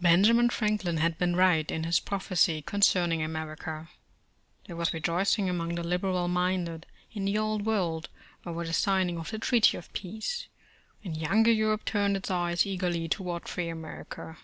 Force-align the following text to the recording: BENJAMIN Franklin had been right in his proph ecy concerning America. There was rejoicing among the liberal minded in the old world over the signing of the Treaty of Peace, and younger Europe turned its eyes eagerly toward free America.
BENJAMIN 0.00 0.50
Franklin 0.50 0.98
had 0.98 1.18
been 1.18 1.34
right 1.34 1.68
in 1.68 1.82
his 1.82 1.98
proph 1.98 2.28
ecy 2.28 2.64
concerning 2.64 3.20
America. 3.20 3.88
There 4.68 4.76
was 4.76 4.94
rejoicing 4.94 5.50
among 5.50 5.74
the 5.74 5.82
liberal 5.82 6.28
minded 6.28 6.86
in 7.10 7.24
the 7.24 7.36
old 7.36 7.66
world 7.66 8.08
over 8.46 8.64
the 8.64 8.72
signing 8.72 9.18
of 9.18 9.32
the 9.32 9.40
Treaty 9.40 9.76
of 9.76 9.92
Peace, 9.92 10.46
and 11.02 11.16
younger 11.16 11.50
Europe 11.50 11.84
turned 11.84 12.16
its 12.16 12.30
eyes 12.30 12.64
eagerly 12.64 13.08
toward 13.08 13.48
free 13.48 13.68
America. 13.68 14.38